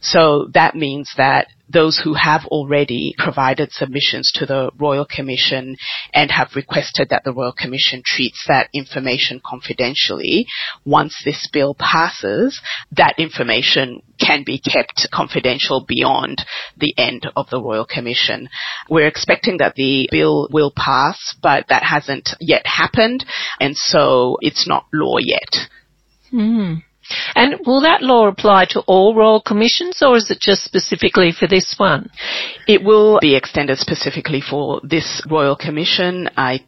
So 0.00 0.48
that 0.54 0.74
means 0.74 1.12
that 1.16 1.48
those 1.72 2.00
who 2.02 2.14
have 2.14 2.44
already 2.46 3.14
provided 3.16 3.72
submissions 3.72 4.32
to 4.34 4.46
the 4.46 4.70
Royal 4.78 5.06
Commission 5.06 5.76
and 6.12 6.30
have 6.30 6.56
requested 6.56 7.08
that 7.10 7.24
the 7.24 7.32
Royal 7.32 7.52
Commission 7.52 8.02
treats 8.04 8.44
that 8.48 8.68
information 8.72 9.40
confidentially, 9.44 10.46
once 10.84 11.20
this 11.24 11.48
bill 11.52 11.74
passes, 11.78 12.60
that 12.92 13.14
information 13.18 14.02
can 14.18 14.42
be 14.44 14.58
kept 14.58 15.08
confidential 15.12 15.84
beyond 15.86 16.44
the 16.76 16.94
end 16.98 17.26
of 17.36 17.48
the 17.50 17.60
Royal 17.60 17.86
Commission. 17.86 18.48
We're 18.88 19.06
expecting 19.06 19.58
that 19.58 19.74
the 19.76 20.08
bill 20.10 20.48
will 20.52 20.72
pass, 20.76 21.34
but 21.42 21.66
that 21.68 21.82
hasn't 21.82 22.30
yet 22.40 22.66
happened, 22.66 23.24
and 23.60 23.76
so 23.76 24.38
it's 24.40 24.66
not 24.66 24.86
law 24.92 25.18
yet. 25.18 25.68
Mm. 26.32 26.82
And 27.40 27.54
will 27.64 27.80
that 27.80 28.02
law 28.02 28.28
apply 28.28 28.66
to 28.70 28.80
all 28.80 29.14
royal 29.14 29.40
commissions 29.40 30.02
or 30.02 30.14
is 30.14 30.30
it 30.30 30.40
just 30.40 30.62
specifically 30.62 31.32
for 31.32 31.48
this 31.48 31.74
one? 31.78 32.10
It 32.68 32.84
will 32.84 33.18
be 33.18 33.34
extended 33.34 33.78
specifically 33.78 34.42
for 34.42 34.82
this 34.84 35.22
royal 35.26 35.56
commission. 35.56 36.28
I 36.36 36.66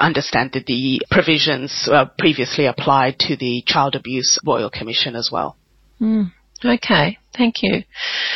understand 0.00 0.52
that 0.54 0.64
the 0.64 1.02
provisions 1.10 1.90
uh, 1.92 2.06
previously 2.18 2.64
applied 2.64 3.18
to 3.20 3.36
the 3.36 3.62
Child 3.66 3.96
Abuse 3.96 4.38
Royal 4.46 4.70
Commission 4.70 5.14
as 5.14 5.28
well. 5.30 5.58
Mm. 6.00 6.32
Okay, 6.64 7.18
thank 7.36 7.62
you. 7.62 7.82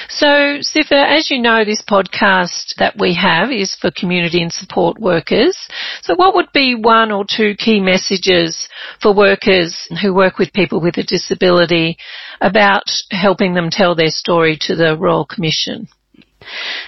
So, 0.08 0.26
Sifa, 0.60 1.18
as 1.18 1.30
you 1.30 1.38
know, 1.40 1.64
this 1.64 1.82
podcast 1.82 2.74
that 2.78 2.96
we 2.98 3.14
have 3.14 3.50
is 3.50 3.74
for 3.74 3.90
community 3.90 4.42
and 4.42 4.52
support 4.52 4.98
workers. 4.98 5.56
So 6.02 6.14
what 6.14 6.34
would 6.34 6.52
be 6.52 6.74
one 6.74 7.12
or 7.12 7.24
two 7.28 7.54
key 7.56 7.80
messages 7.80 8.68
for 9.00 9.14
workers 9.14 9.88
who 10.02 10.14
work 10.14 10.38
with 10.38 10.52
people 10.52 10.80
with 10.80 10.96
a 10.98 11.02
disability 11.02 11.96
about 12.40 12.84
helping 13.10 13.54
them 13.54 13.70
tell 13.70 13.94
their 13.94 14.10
story 14.10 14.56
to 14.62 14.76
the 14.76 14.96
Royal 14.96 15.24
Commission? 15.24 15.88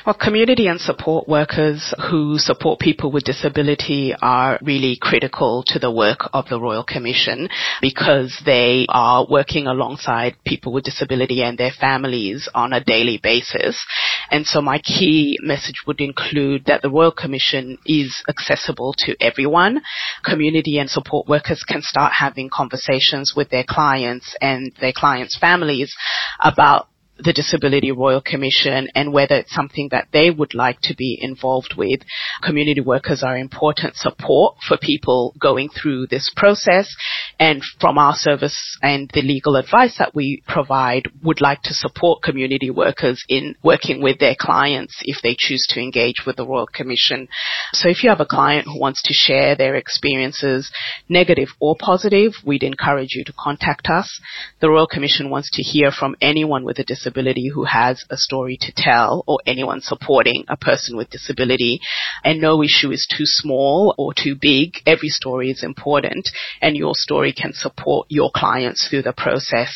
Well, 0.07 0.14
community 0.14 0.66
and 0.66 0.80
support 0.80 1.28
workers 1.28 1.92
who 2.11 2.38
support 2.38 2.78
people 2.78 3.12
with 3.12 3.25
disability 3.25 4.14
are 4.21 4.59
really 4.62 4.97
critical 5.00 5.62
to 5.66 5.78
the 5.78 5.90
work 5.90 6.30
of 6.33 6.49
the 6.49 6.61
Royal 6.61 6.85
Commission 6.85 7.49
because 7.83 8.40
they 8.47 8.87
are 8.88 9.26
working 9.28 9.66
alongside 9.66 10.37
people 10.47 10.73
with 10.73 10.85
disability 10.85 11.42
and 11.42 11.59
their 11.59 11.73
families 11.73 12.49
on 12.54 12.73
a 12.73 12.83
daily 12.83 13.19
basis. 13.23 13.85
And 14.30 14.47
so 14.47 14.62
my 14.62 14.78
key 14.78 15.38
message 15.42 15.83
would 15.87 16.00
include 16.00 16.64
that 16.66 16.83
the 16.83 16.90
Royal 16.90 17.12
Commission 17.12 17.76
is 17.85 18.23
accessible 18.28 18.95
to 18.99 19.16
everyone. 19.21 19.83
Community 20.25 20.78
and 20.78 20.88
support 20.88 21.28
workers 21.28 21.62
can 21.62 21.83
start 21.83 22.12
having 22.19 22.49
conversations 22.50 23.35
with 23.37 23.50
their 23.50 23.64
clients 23.69 24.35
and 24.40 24.73
their 24.80 24.92
clients' 24.95 25.37
families 25.37 25.95
about 26.40 26.88
the 27.22 27.32
Disability 27.32 27.92
Royal 27.92 28.20
Commission 28.20 28.88
and 28.94 29.12
whether 29.12 29.36
it's 29.36 29.54
something 29.54 29.88
that 29.90 30.08
they 30.12 30.30
would 30.30 30.54
like 30.54 30.80
to 30.82 30.94
be 30.94 31.18
involved 31.20 31.74
with. 31.76 32.00
Community 32.42 32.80
workers 32.80 33.22
are 33.22 33.36
important 33.36 33.97
support 33.97 34.56
for 34.66 34.76
people 34.76 35.34
going 35.40 35.68
through 35.68 36.06
this 36.06 36.30
process 36.34 36.95
and 37.40 37.62
from 37.80 37.96
our 37.96 38.12
service 38.14 38.78
and 38.82 39.10
the 39.14 39.22
legal 39.22 39.56
advice 39.56 39.96
that 39.98 40.14
we 40.14 40.42
provide 40.46 41.04
would 41.22 41.40
like 41.40 41.62
to 41.62 41.72
support 41.72 42.22
community 42.22 42.70
workers 42.70 43.24
in 43.30 43.54
working 43.64 44.02
with 44.02 44.18
their 44.18 44.36
clients 44.38 45.00
if 45.04 45.22
they 45.22 45.34
choose 45.36 45.66
to 45.70 45.80
engage 45.80 46.26
with 46.26 46.36
the 46.36 46.46
Royal 46.46 46.66
Commission. 46.66 47.28
So 47.72 47.88
if 47.88 48.04
you 48.04 48.10
have 48.10 48.20
a 48.20 48.26
client 48.26 48.66
who 48.66 48.78
wants 48.78 49.02
to 49.04 49.14
share 49.14 49.56
their 49.56 49.74
experiences, 49.74 50.70
negative 51.08 51.48
or 51.60 51.76
positive, 51.80 52.34
we'd 52.44 52.62
encourage 52.62 53.14
you 53.14 53.24
to 53.24 53.32
contact 53.38 53.88
us. 53.88 54.20
The 54.60 54.68
Royal 54.68 54.86
Commission 54.86 55.30
wants 55.30 55.50
to 55.52 55.62
hear 55.62 55.90
from 55.90 56.16
anyone 56.20 56.64
with 56.64 56.78
a 56.78 56.84
disability 56.84 57.48
who 57.48 57.64
has 57.64 58.04
a 58.10 58.18
story 58.18 58.58
to 58.60 58.72
tell 58.76 59.24
or 59.26 59.38
anyone 59.46 59.80
supporting 59.80 60.44
a 60.48 60.58
person 60.58 60.94
with 60.94 61.08
disability. 61.08 61.80
And 62.22 62.38
no 62.38 62.62
issue 62.62 62.90
is 62.90 63.08
too 63.10 63.24
small 63.24 63.94
or 63.96 64.12
too 64.12 64.36
big. 64.38 64.74
Every 64.84 65.08
story 65.08 65.50
is 65.50 65.64
important 65.64 66.28
and 66.60 66.76
your 66.76 66.92
story 66.94 67.29
can 67.32 67.52
support 67.52 68.06
your 68.08 68.30
clients 68.34 68.88
through 68.88 69.02
the 69.02 69.12
process. 69.12 69.75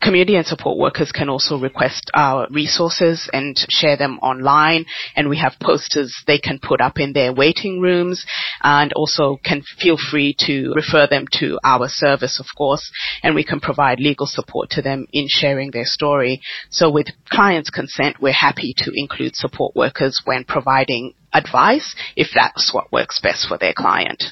Community 0.00 0.36
and 0.36 0.46
support 0.46 0.78
workers 0.78 1.12
can 1.12 1.28
also 1.28 1.58
request 1.58 2.10
our 2.14 2.46
resources 2.50 3.28
and 3.32 3.56
share 3.68 3.96
them 3.96 4.18
online 4.20 4.84
and 5.14 5.28
we 5.28 5.38
have 5.38 5.54
posters 5.60 6.14
they 6.26 6.38
can 6.38 6.58
put 6.58 6.80
up 6.80 6.98
in 6.98 7.12
their 7.12 7.32
waiting 7.32 7.80
rooms 7.80 8.24
and 8.62 8.92
also 8.94 9.38
can 9.44 9.62
feel 9.78 9.96
free 10.10 10.34
to 10.38 10.72
refer 10.74 11.06
them 11.06 11.26
to 11.32 11.58
our 11.64 11.88
service 11.88 12.40
of 12.40 12.46
course 12.56 12.90
and 13.22 13.34
we 13.34 13.44
can 13.44 13.60
provide 13.60 14.00
legal 14.00 14.26
support 14.26 14.70
to 14.70 14.82
them 14.82 15.06
in 15.12 15.26
sharing 15.28 15.70
their 15.70 15.84
story. 15.84 16.40
So 16.70 16.90
with 16.90 17.08
client's 17.28 17.70
consent, 17.70 18.16
we're 18.20 18.32
happy 18.32 18.74
to 18.78 18.92
include 18.94 19.36
support 19.36 19.74
workers 19.74 20.20
when 20.24 20.44
providing 20.44 21.14
advice 21.32 21.94
if 22.16 22.28
that's 22.34 22.72
what 22.72 22.92
works 22.92 23.20
best 23.20 23.46
for 23.48 23.58
their 23.58 23.74
client. 23.76 24.22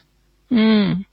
Mm. 0.54 1.04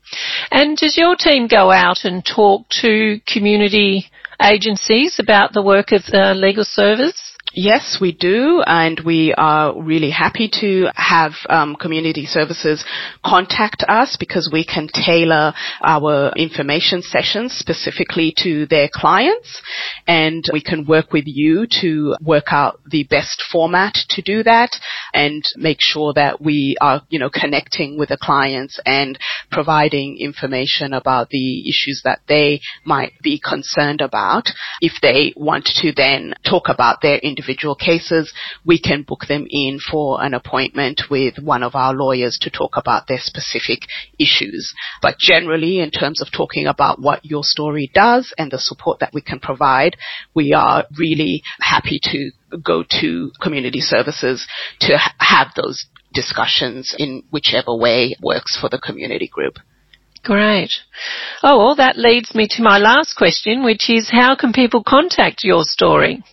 And 0.51 0.77
does 0.77 0.97
your 0.97 1.15
team 1.15 1.47
go 1.47 1.71
out 1.71 2.03
and 2.03 2.23
talk 2.23 2.69
to 2.81 3.19
community 3.25 4.05
agencies 4.41 5.17
about 5.19 5.53
the 5.53 5.63
work 5.63 5.91
of 5.91 6.03
the 6.05 6.33
legal 6.35 6.63
service? 6.63 7.30
Yes, 7.53 7.97
we 7.99 8.13
do, 8.13 8.63
and 8.65 8.97
we 9.05 9.33
are 9.37 9.77
really 9.77 10.09
happy 10.09 10.49
to 10.61 10.87
have 10.95 11.33
um, 11.49 11.75
community 11.75 12.25
services 12.25 12.85
contact 13.25 13.83
us 13.89 14.15
because 14.17 14.49
we 14.53 14.63
can 14.63 14.87
tailor 14.87 15.53
our 15.83 16.31
information 16.37 17.01
sessions 17.01 17.51
specifically 17.51 18.33
to 18.37 18.67
their 18.67 18.87
clients, 18.93 19.61
and 20.07 20.45
we 20.53 20.61
can 20.61 20.85
work 20.85 21.11
with 21.11 21.25
you 21.27 21.67
to 21.81 22.15
work 22.21 22.53
out 22.53 22.79
the 22.89 23.03
best 23.03 23.43
format 23.51 23.95
to 24.11 24.21
do 24.21 24.43
that 24.43 24.69
and 25.13 25.43
make 25.57 25.81
sure 25.81 26.13
that 26.13 26.39
we 26.39 26.77
are, 26.79 27.01
you 27.09 27.19
know, 27.19 27.29
connecting 27.29 27.99
with 27.99 28.09
the 28.09 28.17
clients 28.17 28.79
and 28.85 29.19
providing 29.51 30.17
information 30.19 30.93
about 30.93 31.29
the 31.29 31.69
issues 31.69 32.01
that 32.03 32.21
they 32.27 32.61
might 32.85 33.13
be 33.21 33.39
concerned 33.39 34.01
about. 34.01 34.49
If 34.79 34.93
they 35.01 35.33
want 35.35 35.65
to 35.81 35.91
then 35.91 36.33
talk 36.47 36.69
about 36.69 37.01
their 37.01 37.17
individual 37.17 37.75
cases, 37.75 38.33
we 38.65 38.79
can 38.79 39.03
book 39.03 39.25
them 39.27 39.45
in 39.49 39.79
for 39.79 40.23
an 40.23 40.33
appointment 40.33 41.01
with 41.09 41.35
one 41.39 41.63
of 41.63 41.75
our 41.75 41.93
lawyers 41.93 42.37
to 42.41 42.49
talk 42.49 42.77
about 42.77 43.07
their 43.07 43.19
specific 43.19 43.81
issues. 44.17 44.73
But 45.01 45.17
generally, 45.19 45.79
in 45.79 45.91
terms 45.91 46.21
of 46.21 46.31
talking 46.31 46.67
about 46.67 47.01
what 47.01 47.25
your 47.25 47.43
story 47.43 47.91
does 47.93 48.33
and 48.37 48.51
the 48.51 48.59
support 48.59 48.99
that 48.99 49.13
we 49.13 49.21
can 49.21 49.39
provide, 49.39 49.97
we 50.33 50.53
are 50.53 50.85
really 50.97 51.43
happy 51.59 51.99
to 52.03 52.31
go 52.63 52.83
to 53.01 53.31
community 53.41 53.79
services 53.79 54.47
to 54.79 54.97
have 55.19 55.47
those 55.55 55.85
discussions 56.13 56.95
in 56.97 57.23
whichever 57.31 57.75
way 57.75 58.15
works 58.21 58.57
for 58.59 58.69
the 58.69 58.79
community 58.79 59.27
group. 59.27 59.59
Great. 60.23 60.71
Oh, 61.41 61.57
well, 61.57 61.75
that 61.75 61.97
leads 61.97 62.35
me 62.35 62.47
to 62.51 62.61
my 62.61 62.77
last 62.77 63.15
question, 63.15 63.63
which 63.63 63.89
is 63.89 64.11
how 64.11 64.35
can 64.35 64.53
people 64.53 64.83
contact 64.83 65.43
your 65.43 65.63
story? 65.63 66.23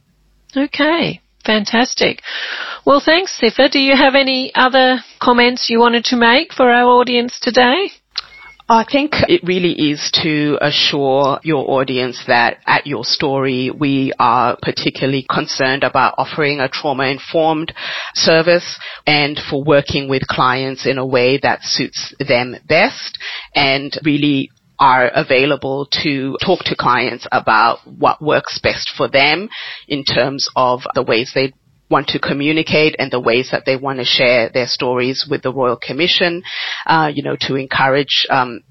okay 0.56 1.22
Fantastic. 1.46 2.22
Well, 2.86 3.00
thanks, 3.00 3.39
Sifa. 3.39 3.70
Do 3.70 3.80
you 3.80 3.96
have 3.96 4.15
any 4.15 4.52
other 4.56 4.98
comments 5.22 5.70
you 5.70 5.80
wanted 5.80 6.04
to 6.06 6.15
make 6.15 6.52
for 6.52 6.72
our 6.72 6.89
audience 6.89 7.39
today? 7.39 7.91
I 8.67 8.84
think 8.91 9.12
it 9.28 9.41
really 9.43 9.91
is 9.91 10.10
to 10.23 10.58
assure 10.60 11.39
your 11.43 11.69
audience 11.69 12.23
that 12.25 12.58
at 12.65 12.88
your 12.88 13.04
story, 13.04 13.69
we 13.69 14.12
are 14.17 14.58
particularly 14.60 15.23
concerned 15.32 15.84
about 15.84 16.15
offering 16.17 16.60
a 16.60 16.67
trauma 16.67 17.06
informed 17.06 17.71
service 18.15 18.80
and 19.06 19.39
for 19.51 19.63
working 19.63 20.10
with 20.10 20.25
clients 20.28 20.88
in 20.88 20.97
a 20.97 21.06
way 21.06 21.38
that 21.43 21.62
suits 21.62 22.15
them 22.17 22.56
best 22.67 23.19
and 23.54 23.93
really 24.04 24.49
are 24.80 25.12
available 25.13 25.88
to 26.04 26.36
talk 26.43 26.62
to 26.65 26.75
clients 26.75 27.28
about 27.32 27.80
what 27.86 28.19
works 28.19 28.60
best 28.63 28.89
for 28.97 29.08
them 29.08 29.47
in 29.88 30.04
terms 30.04 30.47
of 30.56 30.82
the 30.95 31.04
ways 31.04 31.32
they 31.36 31.54
want 31.89 32.08
to 32.08 32.19
communicate 32.19 32.95
and 32.98 33.12
the 33.12 33.19
ways 33.19 33.50
that 33.52 33.63
they 33.65 33.76
want 33.76 34.00
to 34.00 34.06
share 34.06 34.50
their 34.50 34.67
stories 34.67 35.28
with 35.30 35.43
the 35.43 35.54
Royal 35.54 35.78
Commission, 35.78 36.43
uh, 36.86 37.12
you 37.13 37.24
know, 37.24 37.36
to 37.41 37.56
encourage 37.56 38.26
um, 38.30 38.62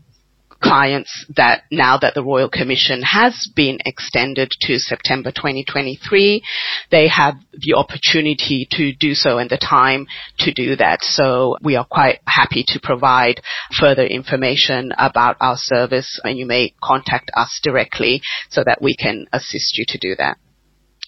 clients 0.64 1.26
that 1.36 1.64
now 1.70 1.98
that 1.98 2.14
the 2.14 2.24
Royal 2.24 2.48
Commission 2.48 3.02
has 3.02 3.50
been 3.54 3.78
extended 3.84 4.48
to 4.62 4.78
September 4.78 5.30
2023, 5.30 6.42
they 6.90 7.08
have 7.08 7.34
the 7.52 7.74
opportunity 7.74 8.66
to 8.70 8.94
do 8.94 9.14
so 9.14 9.38
and 9.38 9.50
the 9.50 9.58
time 9.58 10.06
to 10.38 10.52
do 10.52 10.74
that. 10.76 11.02
So 11.02 11.56
we 11.62 11.76
are 11.76 11.84
quite 11.84 12.20
happy 12.26 12.64
to 12.68 12.80
provide 12.82 13.42
further 13.78 14.04
information 14.04 14.92
about 14.96 15.36
our 15.40 15.56
service 15.58 16.18
and 16.24 16.38
you 16.38 16.46
may 16.46 16.74
contact 16.82 17.30
us 17.34 17.60
directly 17.62 18.22
so 18.48 18.64
that 18.64 18.80
we 18.80 18.96
can 18.96 19.26
assist 19.32 19.76
you 19.76 19.84
to 19.88 19.98
do 19.98 20.14
that. 20.16 20.38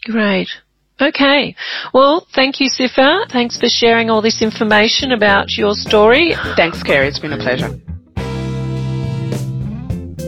Great. 0.05 0.49
Okay. 1.01 1.55
Well, 1.93 2.27
thank 2.35 2.61
you, 2.61 2.71
Sifa. 2.71 3.31
Thanks 3.31 3.59
for 3.59 3.69
sharing 3.69 4.09
all 4.09 4.23
this 4.23 4.41
information 4.41 5.13
about 5.13 5.57
your 5.57 5.75
story. 5.75 6.35
Thanks, 6.57 6.83
Kerry. 6.83 7.09
It's 7.09 7.19
been 7.19 7.35
a 7.35 7.39
pleasure. 7.39 7.79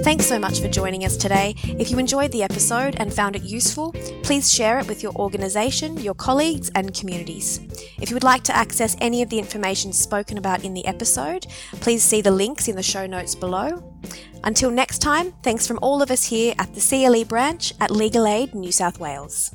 Thanks 0.05 0.27
so 0.27 0.39
much 0.39 0.61
for 0.61 0.69
joining 0.69 1.05
us 1.05 1.17
today. 1.17 1.55
If 1.65 1.91
you 1.91 1.99
enjoyed 1.99 2.33
the 2.33 2.43
episode 2.43 2.97
and 2.99 3.13
found 3.13 3.35
it 3.35 3.43
useful, 3.43 3.93
please 4.23 4.53
share 4.53 4.79
it 4.79 4.87
with 4.87 5.03
your 5.03 5.13
organisation, 5.17 5.99
your 5.99 6.15
colleagues, 6.15 6.71
and 6.75 6.95
communities. 6.95 7.61
If 8.01 8.09
you 8.09 8.15
would 8.15 8.23
like 8.23 8.43
to 8.45 8.57
access 8.57 8.97
any 9.01 9.23
of 9.23 9.29
the 9.29 9.39
information 9.39 9.93
spoken 9.93 10.39
about 10.39 10.65
in 10.65 10.73
the 10.73 10.87
episode, 10.87 11.47
please 11.81 12.03
see 12.03 12.21
the 12.21 12.31
links 12.31 12.69
in 12.69 12.77
the 12.77 12.83
show 12.83 13.07
notes 13.07 13.35
below. 13.35 13.83
Until 14.45 14.71
next 14.71 15.01
time, 15.01 15.35
thanks 15.43 15.67
from 15.67 15.79
all 15.83 16.01
of 16.01 16.11
us 16.11 16.25
here 16.25 16.55
at 16.59 16.75
the 16.75 16.81
CLE 16.81 17.25
branch 17.25 17.75
at 17.81 17.91
Legal 17.91 18.27
Aid 18.27 18.55
New 18.55 18.73
South 18.73 19.01
Wales. 19.01 19.55